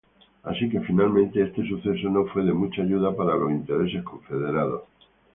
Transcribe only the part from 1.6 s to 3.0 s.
suceso no fue de mucha